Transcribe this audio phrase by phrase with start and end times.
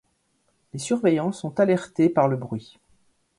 [0.73, 2.79] Les surveillants sont alertés par le bruit.